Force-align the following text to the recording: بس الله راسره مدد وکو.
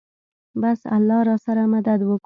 بس 0.61 0.79
الله 0.95 1.19
راسره 1.29 1.63
مدد 1.73 1.99
وکو. 2.05 2.19